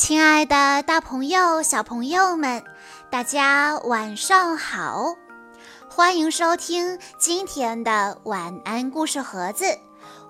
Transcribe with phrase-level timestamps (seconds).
[0.00, 2.64] 亲爱的，大朋友、小朋友们，
[3.10, 5.14] 大家晚上好！
[5.90, 9.78] 欢迎收听今天的晚安故事盒子，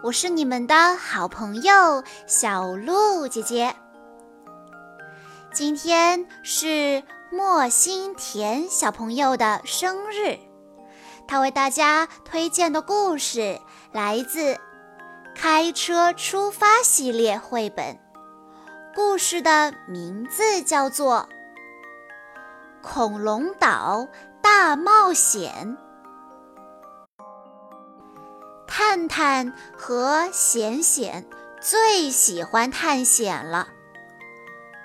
[0.03, 3.72] 我是你们的好朋友小鹿姐姐。
[5.54, 10.37] 今天是莫心田小朋友的生日，
[11.28, 13.60] 他为大家推荐的故事
[13.92, 14.55] 来自
[15.37, 17.96] 《开车出发》系列绘本。
[18.92, 21.28] 故事的名字叫做
[22.82, 24.08] 《恐龙岛
[24.42, 25.76] 大冒险》。
[28.66, 31.24] 探探和显显
[31.60, 33.68] 最喜欢探险了。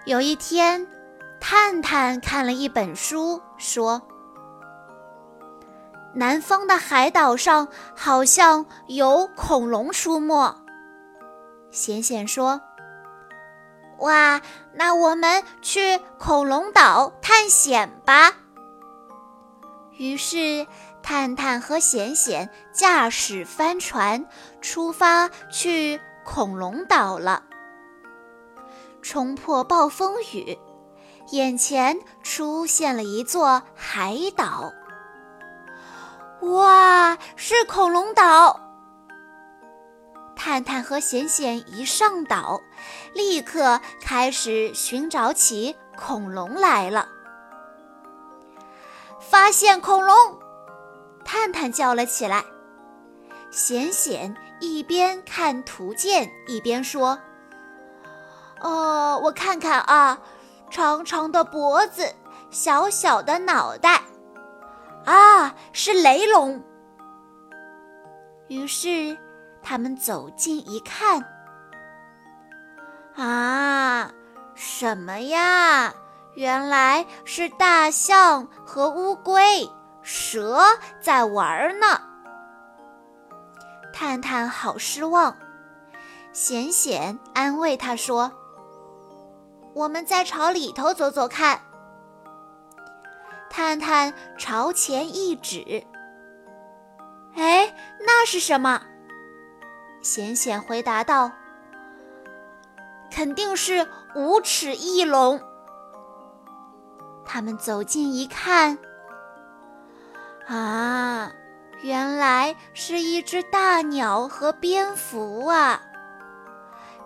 [0.06, 0.88] 有一天，
[1.42, 4.04] 探探看了一本书，说
[6.14, 10.56] ：“南方的海岛上好像有恐龙出没。”
[11.72, 12.62] 显显说。
[14.00, 14.42] 哇，
[14.74, 18.34] 那我们去恐龙岛探险吧。
[19.98, 20.68] 于是，
[21.02, 24.26] 探探和显显驾驶帆船
[24.62, 27.44] 出发去恐龙岛了。
[29.02, 30.60] 冲破暴风雨，
[31.30, 34.74] 眼前出现了一座海岛。
[36.42, 38.65] 哇，是恐龙岛！
[40.46, 42.62] 探探和显显一上岛，
[43.16, 47.10] 立刻开始寻找起恐龙来了。
[49.20, 50.16] 发现恐龙！
[51.26, 52.46] 探探叫了起来。
[53.50, 57.18] 显显一边看图鉴一边说
[58.62, 60.22] ：“哦，我看看啊，
[60.70, 62.14] 长长的脖子，
[62.52, 64.04] 小小的脑袋，
[65.06, 66.64] 啊，是雷龙。”
[68.48, 69.18] 于是。
[69.68, 71.26] 他们走近一看，
[73.16, 74.12] 啊，
[74.54, 75.92] 什么呀？
[76.36, 79.68] 原来是大象和乌龟、
[80.04, 80.62] 蛇
[81.02, 82.00] 在玩呢。
[83.92, 85.36] 探探好失望，
[86.32, 88.32] 显显安慰他说
[89.74, 91.62] ：“我们再朝里头走走看。”
[93.50, 95.84] 探探朝前一指，
[97.36, 98.82] 哎，那是什么？
[100.06, 101.32] 显显回答道
[103.10, 105.42] ：“肯定是无齿翼龙。”
[107.26, 108.78] 他们走近一看，
[110.46, 111.32] 啊，
[111.82, 115.82] 原来是一只大鸟和蝙蝠啊！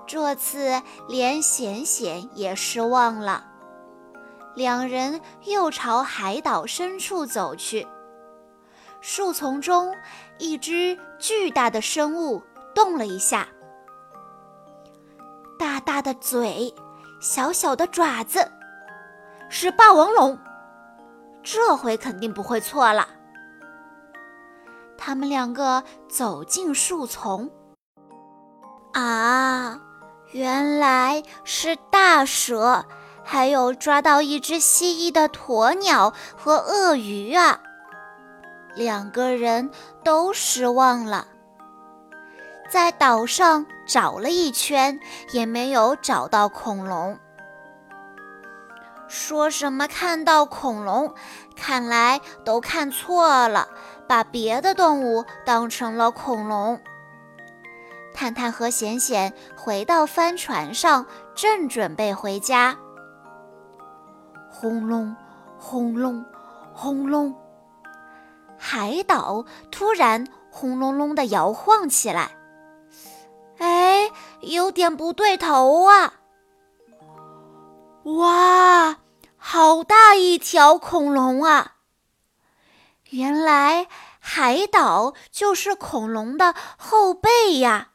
[0.06, 3.46] 这次连显显也失望了。
[4.56, 7.88] 两人又朝海岛深处走去，
[9.00, 9.96] 树丛中，
[10.38, 12.44] 一只巨大的生物。
[12.80, 13.46] 动了一下，
[15.60, 16.74] 大大的嘴，
[17.20, 18.50] 小小的爪子，
[19.50, 20.40] 是霸王龙。
[21.44, 23.06] 这回肯定不会错了。
[24.98, 27.52] 他们两个走进树丛，
[28.94, 29.82] 啊，
[30.32, 32.86] 原来是大蛇，
[33.26, 37.60] 还有抓到一只蜥蜴的鸵鸟和鳄鱼啊！
[38.74, 39.70] 两个人
[40.02, 41.28] 都失望了。
[42.70, 45.00] 在岛上找了一圈，
[45.32, 47.18] 也没有找到恐龙。
[49.08, 51.12] 说什么看到恐龙，
[51.56, 53.68] 看来都看错了，
[54.08, 56.80] 把别的动物当成了恐龙。
[58.14, 62.78] 探探和显显回到帆船上，正准备回家。
[64.52, 65.16] 轰隆，
[65.58, 66.24] 轰隆，
[66.72, 67.34] 轰隆，
[68.60, 72.30] 海岛突然轰隆隆地摇晃起来。
[74.50, 76.14] 有点不对头啊！
[78.04, 78.98] 哇，
[79.38, 81.76] 好大一条恐龙啊！
[83.12, 83.88] 原来
[84.20, 87.90] 海岛就是恐龙的后背呀！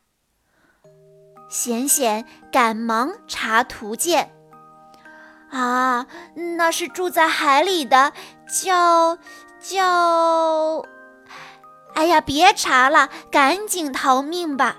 [1.49, 4.33] 显显赶忙查图鉴，
[5.51, 6.07] 啊，
[6.57, 8.13] 那是住在海里的，
[8.49, 9.19] 叫
[9.61, 10.85] 叫……
[11.95, 14.77] 哎呀，别查了，赶紧逃命吧！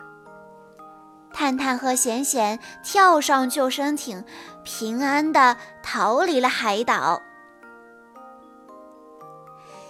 [1.36, 4.24] 探探和显显跳上救生艇，
[4.64, 7.22] 平安的逃离了海岛。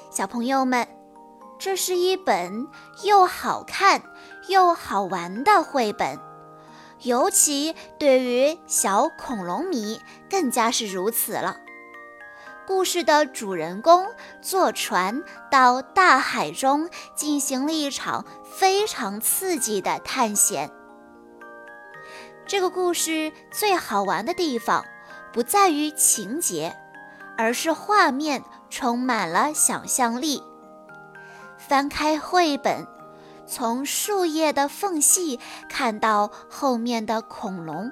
[0.10, 0.88] 小朋友们，
[1.60, 2.68] 这是一本
[3.04, 4.02] 又好看
[4.48, 6.20] 又好玩的绘本，
[7.04, 11.58] 尤其对于小恐龙迷更加是如此了。
[12.66, 14.08] 故事的主人公
[14.42, 15.22] 坐船
[15.52, 20.72] 到大海中，进行了一场非常刺激的探险。
[22.48, 24.86] 这个故事最好玩的地方，
[25.34, 26.76] 不在于情节，
[27.38, 30.44] 而是画面充满了想象力。
[31.58, 32.86] 翻开绘本，
[33.48, 37.92] 从树叶的缝隙看到后面的恐龙，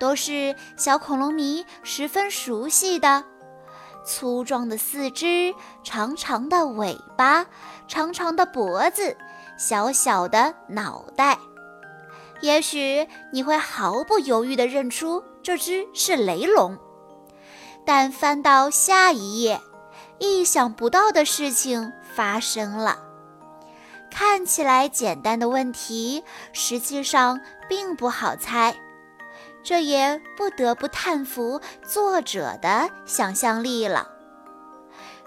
[0.00, 3.24] 都是小恐龙迷十分熟悉的。
[4.04, 5.54] 粗壮的四肢，
[5.84, 7.44] 长长的尾巴，
[7.86, 9.16] 长长的脖子，
[9.58, 11.38] 小小的脑袋。
[12.42, 16.76] 也许你会毫不犹豫地认出这只是雷龙，
[17.86, 19.60] 但翻到下一页，
[20.18, 22.98] 意想不到的事情发生了。
[24.10, 26.22] 看起来简单的问题，
[26.52, 28.76] 实际上并不好猜。
[29.62, 34.08] 这也不得不叹服作者的想象力了。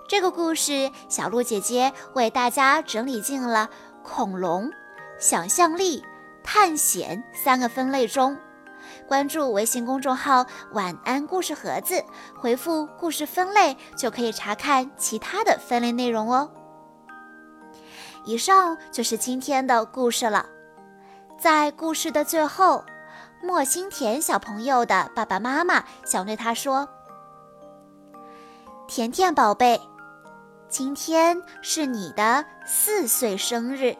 [0.09, 3.69] 这个故事，小鹿姐姐为大家整理进了
[4.03, 4.69] 恐龙、
[5.17, 6.03] 想象力、
[6.45, 8.37] 探险三个分类中。
[9.07, 12.01] 关注微信公众号“晚安故事盒子”，
[12.39, 16.49] 回复“故事分类”就可以查看其他的分类内容哦。
[18.23, 20.45] 以上就是今天的故事了。
[21.37, 22.85] 在故事的最后。
[23.43, 26.87] 莫心田小朋友的爸爸妈妈想对他说
[28.87, 29.79] ：“甜甜宝贝，
[30.67, 33.95] 今天是你的四岁生日，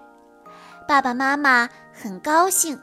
[0.87, 2.79] 爸爸妈妈很高兴，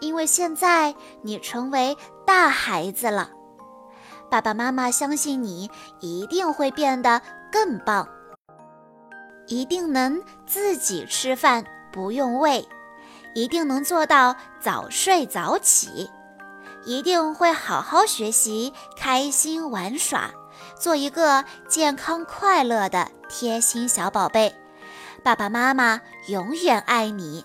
[0.00, 3.30] 因为现在你成为大孩子了。
[4.30, 7.20] 爸爸妈妈相信你一定会变得
[7.52, 8.08] 更棒，
[9.46, 12.66] 一定能自己吃饭，不用喂。”
[13.36, 16.08] 一定能做到早睡早起，
[16.84, 20.30] 一定会好好学习，开心玩耍，
[20.78, 24.54] 做一个健康快乐的贴心小宝贝。
[25.24, 27.44] 爸爸妈妈永远爱你。